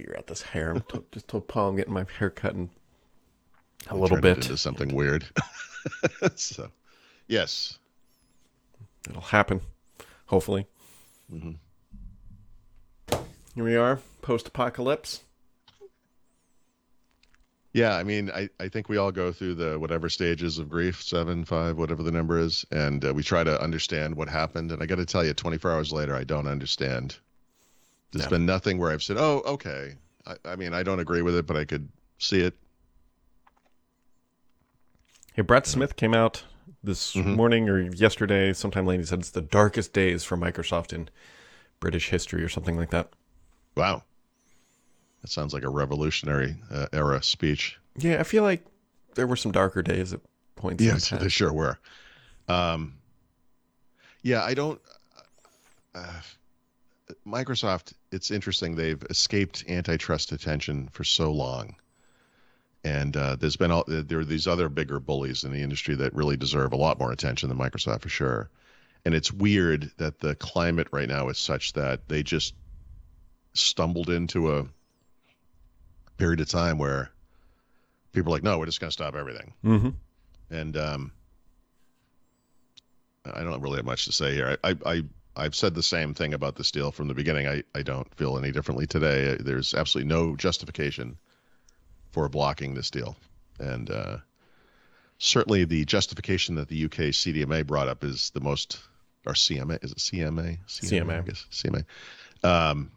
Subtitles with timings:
[0.00, 0.70] figure out this hair.
[0.72, 2.70] I'm t- just told Paul I'm getting my hair cut in
[3.88, 4.44] a We'll little turn it bit.
[4.44, 5.26] into something weird.
[6.36, 6.70] so,
[7.28, 7.78] yes,
[9.08, 9.60] It'll happen,
[10.26, 10.66] hopefully.
[11.32, 11.56] Mhm.
[13.54, 15.20] Here we are, post-apocalypse.
[17.72, 17.94] yeah.
[17.96, 21.44] I mean, I, I think we all go through the whatever stages of grief, seven,
[21.44, 24.70] five, whatever the number is, and uh, we try to understand what happened.
[24.72, 27.16] And I got to tell you, 24 hours later, I don't understand.
[28.12, 28.30] There's No.
[28.30, 29.94] been nothing where I've said, "Oh, okay."
[30.26, 32.54] I, I mean, I don't agree with it, but I could see it.
[35.34, 36.44] Hey, Brad Smith came out
[36.82, 37.36] this Mhm.
[37.36, 39.00] morning or yesterday, sometime late.
[39.00, 41.08] He said it's the darkest days for Microsoft in
[41.78, 43.10] British history or something like that.
[43.76, 44.02] Wow,
[45.22, 47.78] that sounds like a revolutionary uh, era speech.
[47.96, 48.64] Yeah, I feel like
[49.14, 50.20] there were some darker days at
[50.56, 50.82] points.
[50.82, 51.22] Yes, past.
[51.22, 51.78] they sure were.
[52.48, 52.98] Um,
[54.22, 54.80] yeah, I don't.
[55.94, 56.20] Uh,
[57.26, 57.92] Microsoft.
[58.12, 58.76] It's interesting.
[58.76, 61.76] They've escaped antitrust attention for so long,
[62.84, 66.14] and uh, there's been all, there are these other bigger bullies in the industry that
[66.14, 68.50] really deserve a lot more attention than Microsoft for sure.
[69.04, 72.54] And it's weird that the climate right now is such that they just
[73.54, 74.66] stumbled into a
[76.18, 77.10] period of time where
[78.12, 79.88] people are like, no, we're just going to stop everything Mm-hmm.
[80.50, 81.12] and um,
[83.24, 84.58] I don't really have much to say here.
[84.62, 85.02] I, I, I
[85.36, 87.46] I've said the same thing about this deal from the beginning.
[87.46, 89.36] I, I don't feel any differently today.
[89.38, 91.16] There's absolutely no justification
[92.10, 93.16] for blocking this deal,
[93.58, 94.16] and uh,
[95.18, 98.80] certainly the justification that the UK CDMA brought up is the most,
[99.26, 100.58] or CMA is it CMA?
[100.66, 101.18] CMA.
[101.18, 101.84] I guess CMA.
[102.42, 102.90] Um,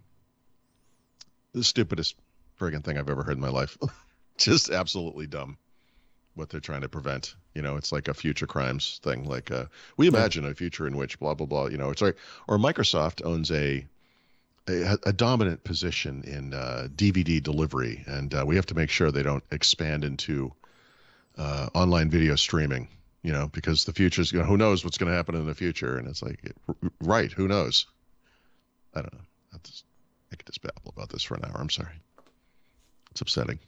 [1.53, 2.15] the stupidest
[2.59, 3.77] friggin' thing I've ever heard in my life.
[4.37, 5.57] Just absolutely dumb
[6.35, 7.35] what they're trying to prevent.
[7.53, 9.25] You know, it's like a future crimes thing.
[9.25, 9.65] Like uh,
[9.97, 11.67] we imagine a future in which blah blah blah.
[11.67, 12.17] You know, it's like
[12.47, 13.85] or Microsoft owns a
[14.67, 19.11] a, a dominant position in uh, DVD delivery, and uh, we have to make sure
[19.11, 20.51] they don't expand into
[21.37, 22.87] uh, online video streaming.
[23.21, 25.55] You know, because the future's you know who knows what's going to happen in the
[25.55, 26.53] future, and it's like
[27.01, 27.85] right, who knows?
[28.93, 29.21] I don't know.
[29.53, 29.85] I just
[30.31, 31.55] I could just babble about this for an hour.
[31.59, 32.01] I'm sorry.
[33.11, 33.59] It's upsetting.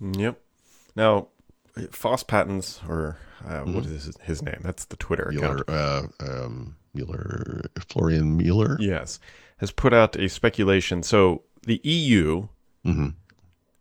[0.00, 0.38] Yep.
[0.94, 1.28] Now,
[1.86, 3.16] FOSS Patents, or
[3.46, 4.60] uh, what is his, his name?
[4.62, 5.68] That's the Twitter account.
[5.68, 8.76] Mueller, uh, um, Mueller, Florian Mueller.
[8.80, 9.18] Yes,
[9.58, 11.02] has put out a speculation.
[11.02, 12.48] So the EU
[12.84, 13.08] hmm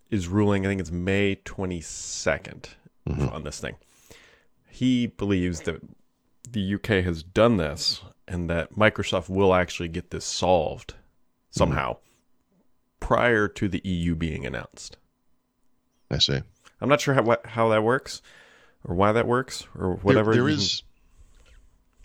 [0.09, 0.65] is ruling.
[0.65, 1.81] I think it's May twenty
[3.33, 3.75] on this thing.
[4.69, 5.81] He believes that
[6.49, 10.93] the UK has done this, and that Microsoft will actually get this solved
[11.49, 11.97] somehow
[12.99, 14.97] prior to the EU being announced.
[16.09, 16.41] I see.
[16.81, 18.21] I'm not sure how how that works,
[18.83, 20.33] or why that works, or whatever.
[20.33, 20.83] there can- is,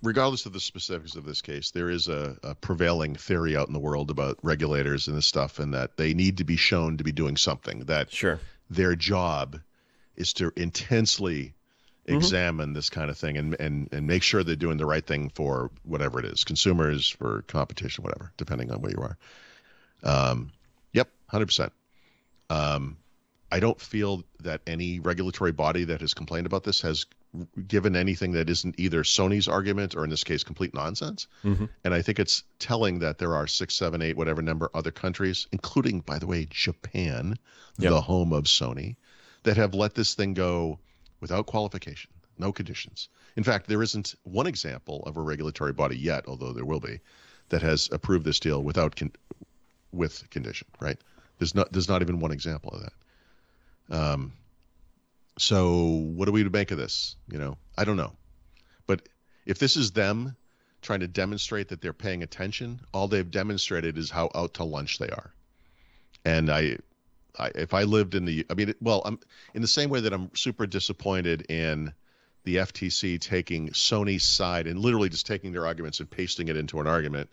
[0.03, 3.72] regardless of the specifics of this case, there is a, a prevailing theory out in
[3.72, 7.05] the world about regulators and this stuff, and that they need to be shown to
[7.05, 7.81] be doing something.
[7.81, 8.41] That sure.
[8.71, 9.60] their job
[10.16, 11.54] is to intensely
[12.09, 12.16] Mm-hmm.
[12.16, 15.31] examine this kind of thing and, and and make sure they're doing the right thing
[15.37, 19.16] for whatever it is consumers for competition whatever depending on where you are
[20.03, 20.50] um
[20.93, 21.71] yep 100%
[22.50, 22.97] um
[23.53, 27.07] i don't feel that any regulatory body that has complained about this has
[27.67, 31.69] given anything that isn't either sony's argument or in this case complete nonsense Mhm.
[31.85, 35.47] and i think it's telling that there are six seven eight whatever number other countries
[35.53, 37.37] including by the way japan
[37.79, 37.91] Yep.
[37.93, 38.97] the home of sony
[39.45, 40.79] that have let this thing go
[41.21, 43.09] without qualification, no conditions.
[43.37, 47.01] In fact, there isn't one example of a regulatory body yet, although there will be,
[47.49, 49.13] that has approved this deal without con-
[49.93, 50.67] with condition.
[50.81, 50.99] Right?
[51.39, 52.93] There's not there's not even one example of that.
[53.91, 54.32] Um,
[55.38, 55.76] so
[56.15, 57.16] what are we to make of this?
[57.28, 58.12] You know, I don't know,
[58.87, 59.09] but
[59.47, 60.37] if this is them
[60.82, 64.98] trying to demonstrate that they're paying attention, all they've demonstrated is how out to lunch
[64.98, 65.32] they are.
[66.25, 66.76] And I,
[67.38, 69.19] I if I lived in the, I mean, well, I'm
[69.54, 71.92] in the same way that I'm super disappointed in
[72.44, 76.81] the FTC taking Sony's side and literally just taking their arguments and pasting it into
[76.81, 77.31] an argument.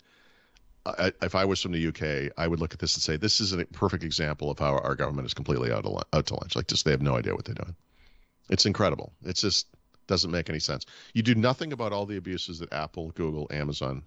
[1.21, 3.53] If I was from the UK, I would look at this and say, this is
[3.53, 6.55] a perfect example of how our government is completely out, of, out to lunch.
[6.55, 7.75] Like, just they have no idea what they're doing.
[8.49, 9.13] It's incredible.
[9.23, 9.67] It just
[10.07, 10.85] doesn't make any sense.
[11.13, 14.03] You do nothing about all the abuses that Apple, Google, Amazon,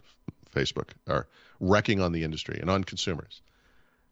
[0.54, 1.26] Facebook are
[1.60, 3.40] wrecking on the industry and on consumers.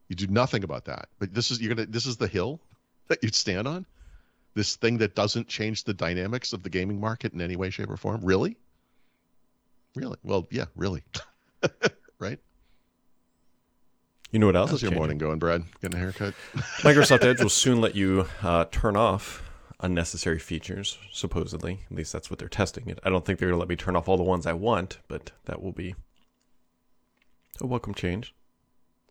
[0.08, 1.08] You do nothing about that.
[1.18, 2.60] But this is you're gonna this is the hill
[3.08, 3.86] that you'd stand on?
[4.54, 7.90] This thing that doesn't change the dynamics of the gaming market in any way, shape,
[7.90, 8.24] or form?
[8.24, 8.56] Really?
[9.94, 10.16] Really?
[10.24, 11.02] Well, yeah, really.
[12.18, 12.38] right?
[14.30, 15.00] You know what else How's is your changing?
[15.00, 15.64] morning going, Brad?
[15.82, 16.34] Getting a haircut?
[16.82, 19.48] Microsoft Edge will soon let you uh, turn off
[19.80, 21.80] unnecessary features, supposedly.
[21.90, 23.00] At least that's what they're testing it.
[23.02, 24.98] I don't think they're going to let me turn off all the ones I want,
[25.08, 25.94] but that will be
[27.60, 28.34] a welcome change.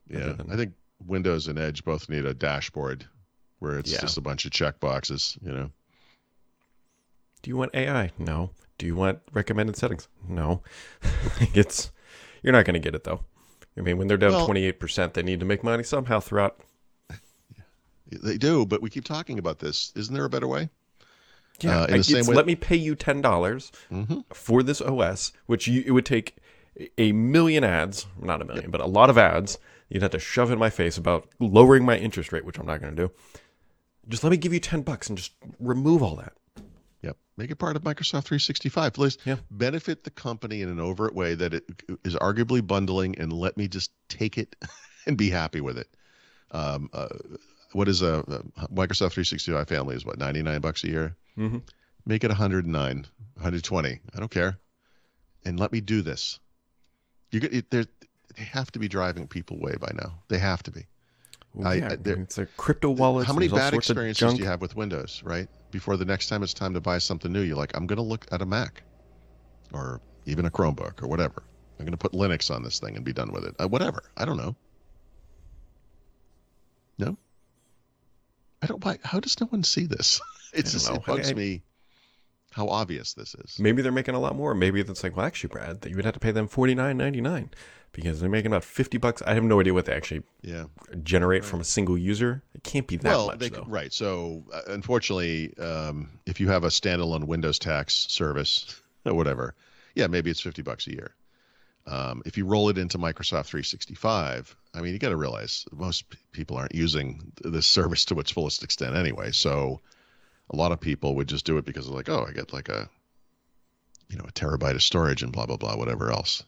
[0.08, 0.34] Yeah.
[0.34, 0.74] Than- I think
[1.06, 3.06] Windows and Edge both need a dashboard
[3.60, 4.00] where it's Yeah.
[4.00, 5.38] just a bunch of check boxes.
[5.42, 5.72] You know.
[7.42, 8.12] Do you want AI?
[8.18, 8.52] No.
[8.78, 10.08] Do you want recommended settings?
[10.28, 10.62] No.
[11.54, 11.92] it's
[12.42, 13.26] you're not going to get it though.
[13.78, 16.60] I mean, when they're down twenty eight percent, they need to make money somehow throughout.
[18.12, 19.94] They do, but we keep talking about this.
[19.96, 20.70] Isn't there a better way?
[21.62, 24.22] Yeah, Uh, in the same way- let me pay you ten dollars Mm-hmm.
[24.34, 26.36] for this OS, which you, it would take
[26.98, 29.60] a million ads, not a million, but a lot of ads.
[29.90, 32.80] You'd have to shove in my face about lowering my interest rate, which I'm not
[32.82, 33.12] going to do.
[34.08, 36.34] Just let me give you ten bucks and just remove all that.
[37.40, 38.98] Make it part of Microsoft 365.
[38.98, 39.38] Let's Yeah.
[39.50, 41.64] benefit the company in an overt way that it
[42.04, 44.58] is arguably bundling, and let me just take it
[45.08, 45.88] and be happy with it.
[46.52, 47.08] Um, uh,
[47.72, 51.16] what is a, a Microsoft 365 family is what 99 bucks a year.
[51.38, 51.62] Mhm.
[52.06, 54.00] Make it 109, 120.
[54.14, 54.60] I don't care,
[55.46, 56.40] and let me do this.
[57.32, 57.86] You get it, they're-
[58.36, 60.22] have to be driving people away by now.
[60.28, 60.88] They have to be.
[61.54, 63.28] Well, I- yeah, I- it's a crypto wallet.
[63.28, 65.48] How many bad experiences do you have with Windows, right?
[65.72, 68.04] Before the next time it's time to buy something new, you're like, I'm going to
[68.04, 68.84] look at a Mac
[69.72, 71.44] or even a Chromebook or whatever.
[71.80, 73.56] I'm going to put Linux on this thing and be done with it.
[73.62, 74.04] Uh, whatever.
[74.18, 74.56] I don't know.
[76.98, 77.18] No?
[78.62, 80.20] I don't why how does no one see this?
[80.52, 81.62] It's don't just it bugs I- I- me
[82.52, 83.58] how obvious this is.
[83.60, 84.54] Maybe they're making a lot more.
[84.56, 86.98] Maybe it's like, well, actually, Brad, that you would have to pay them forty nine
[86.98, 87.50] ninety nine
[87.92, 89.22] because they're making about fifty bucks.
[89.26, 90.66] I have no idea what they actually Yeah.
[91.04, 92.42] generate from a single user.
[92.54, 93.66] It can't be that well, much they, though.
[93.68, 93.94] right.
[93.94, 99.54] So, uh, unfortunately, um, if you have a standalone Windows tax service or whatever,
[99.96, 101.12] yeah, maybe it's fifty bucks a year.
[101.88, 106.04] Um, if you roll it into Microsoft 365, I mean, you got to realize most
[106.34, 109.32] people aren't using this service to its fullest extent anyway.
[109.32, 109.82] So,
[110.50, 112.70] a lot of people would just do it because they're like, oh, I get like
[112.70, 112.90] a,
[114.10, 116.44] you know, a terabyte of storage and blah blah blah, whatever else,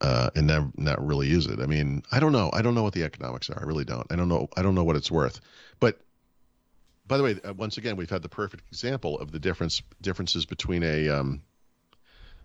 [0.00, 1.60] uh, and then not really use it.
[1.60, 2.50] I mean, I don't know.
[2.52, 3.58] I don't know what the economics are.
[3.60, 4.06] I really don't.
[4.10, 4.48] I don't know.
[4.56, 5.40] I don't know what it's worth.
[5.80, 6.00] But
[7.06, 10.46] by the way, uh, once again, we've had the perfect example of the difference differences
[10.46, 11.42] between a um,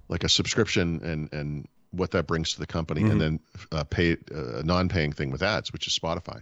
[0.08, 3.40] like a subscription and and what that brings to the company, and then
[3.72, 6.42] uh, pay uh, a non-paying thing with ads, which is Spotify.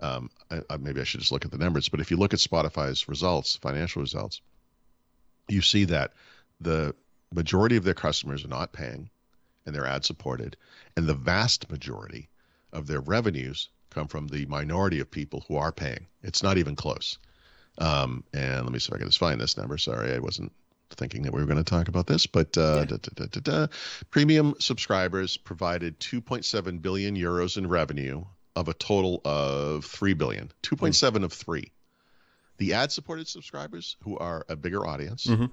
[0.00, 2.32] Um, I, I, maybe I should just look at the numbers, but if you look
[2.32, 4.40] at Spotify's results, financial results,
[5.48, 6.12] you see that
[6.60, 6.94] the
[7.32, 9.10] majority of their customers are not paying,
[9.66, 10.56] and they're ad supported,
[10.96, 12.28] and the vast majority
[12.72, 16.06] of their revenues come from the minority of people who are paying.
[16.22, 17.18] It's not even close.
[17.78, 19.78] Um, and let me see if I can just find this number.
[19.78, 20.52] Sorry, I wasn't
[20.90, 23.66] thinking that we were going to talk about this, but uh, da, da, da, da.
[24.10, 28.24] premium subscribers provided 2.7 billion euros in revenue
[28.60, 30.52] of a total of 3 billion.
[30.62, 31.72] 2.7 of 3.
[32.58, 35.50] The ad-supported subscribers, who are a bigger audience, Mhm.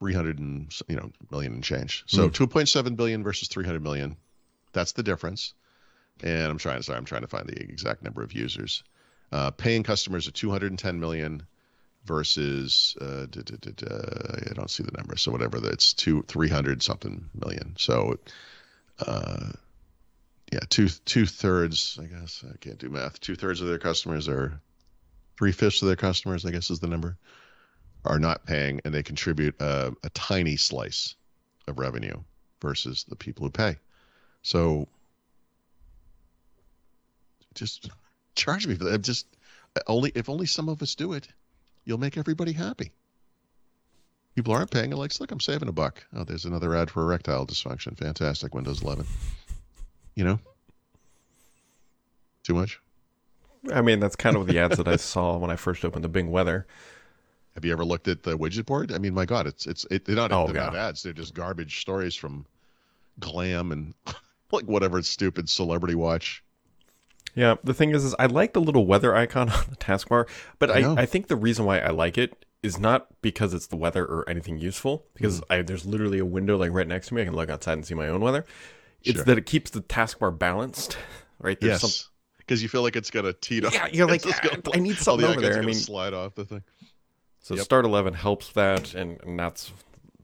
[0.00, 2.04] 300 and you know million and change.
[2.06, 4.16] So 2.7 billion versus 300 million.
[4.72, 5.54] That's the difference.
[6.22, 6.82] And I'm trying.
[6.82, 8.82] Sorry, I'm trying to find the exact number of users.
[9.32, 11.46] Uh, paying customers are 210 million
[12.04, 15.16] versus uh, da, da, da, I don't see the number.
[15.16, 17.74] So whatever that's two 300 something million.
[17.78, 18.18] So
[19.00, 19.52] uh,
[20.52, 21.98] yeah, two two thirds.
[22.00, 23.20] I guess I can't do math.
[23.20, 24.60] Two thirds of their customers are
[25.36, 26.44] three fifths of their customers.
[26.44, 27.16] I guess is the number
[28.04, 31.16] are not paying, and they contribute a, a tiny slice
[31.66, 32.22] of revenue
[32.60, 33.76] versus the people who pay.
[34.42, 34.86] So
[37.54, 37.90] just
[38.36, 39.02] charge me for that.
[39.02, 39.26] Just
[39.88, 41.26] only if only some of us do it,
[41.84, 42.92] you'll make everybody happy.
[44.36, 44.90] People aren't paying.
[44.90, 46.04] They're like, look, I'm saving a buck.
[46.14, 47.96] Oh, there's another ad for erectile dysfunction.
[47.96, 48.54] Fantastic.
[48.54, 49.06] Windows 11.
[50.16, 50.38] You know,
[52.42, 52.80] too much.
[53.72, 56.08] I mean, that's kind of the ads that I saw when I first opened the
[56.08, 56.66] Bing Weather.
[57.54, 58.92] Have you ever looked at the widget board?
[58.92, 61.02] I mean, my God, it's it's it, they're not, Oh, they're not ads.
[61.02, 62.46] They're just garbage stories from
[63.18, 63.94] Glam and
[64.52, 66.42] like whatever stupid celebrity watch.
[67.34, 70.26] Yeah, the thing is, is I like the little weather icon on the taskbar,
[70.58, 70.94] but I I.
[71.02, 74.28] I, think the reason why I like it is not because it's the weather or
[74.28, 75.52] anything useful, because Mm-hmm.
[75.52, 77.22] I, there's literally a window like right next to me.
[77.22, 78.44] I can look outside and see my own weather.
[79.06, 79.24] It's Sure.
[79.24, 80.98] that it keeps the taskbar balanced,
[81.38, 81.58] right?
[81.60, 82.08] There's yes,
[82.38, 83.72] because you feel like it's gonna teet off.
[83.74, 85.66] Yeah, you're like, It's just "Ah, gonna- I need something the over there." I gonna
[85.68, 86.62] mean- slide off the thing.
[87.40, 87.64] So Yep.
[87.64, 89.72] Start 11 helps that, and, and that's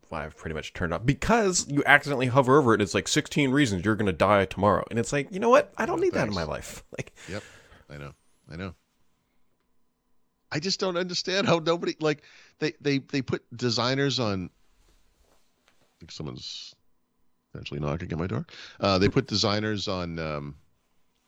[0.09, 1.07] why I've pretty much turned off.
[1.07, 4.85] Because you accidentally hover over it, it's like 16 reasons you're going to die tomorrow.
[4.91, 5.73] And it's like, you know what?
[5.79, 6.83] I don't need that in my life.
[6.99, 7.43] Like, Yep,
[7.91, 8.13] I know,
[8.51, 8.75] I know.
[10.51, 12.25] I just don't understand how nobody like
[12.59, 14.51] they they they put designers on.
[15.27, 16.75] I think someone's
[17.55, 18.47] eventually knocking at my door.
[18.81, 20.55] Uh, they put designers on um,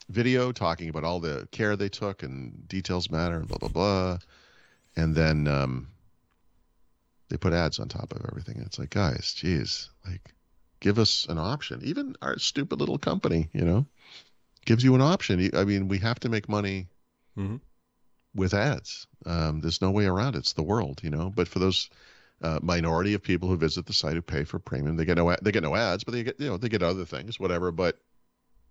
[0.09, 4.19] video talking about all the care they took and details matter and blah blah blah,
[4.97, 5.88] and then um,
[7.28, 8.57] they put ads on top of everything.
[8.57, 10.35] And it's like, guys, geez, like
[10.81, 11.81] give us an option.
[11.83, 13.87] Even our stupid little company, you know.
[14.66, 15.50] gives you an option.
[15.54, 16.88] I mean, we have to make money
[17.37, 17.61] Mhm.
[18.35, 19.07] with ads.
[19.26, 20.38] Um, there's no way around it.
[20.38, 21.28] It's the world, you know.
[21.28, 21.90] But for those
[22.43, 25.35] uh, minority of people who visit the site who pay for premium, they get no
[25.43, 27.71] they get no ads, but they get you know they get other things, whatever.
[27.71, 27.99] But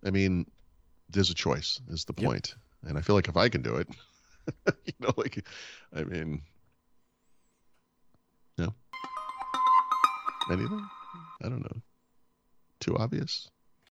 [0.04, 0.46] I mean,
[1.10, 1.80] there's a choice.
[1.88, 2.26] Is the Yep.
[2.26, 2.54] point.
[2.86, 3.88] And I feel like if I can do it,
[4.84, 5.46] you know, like,
[5.94, 6.42] I mean,
[8.58, 8.74] no,
[10.50, 10.86] anything.
[11.42, 11.80] I don't know.
[12.80, 13.48] Too obvious.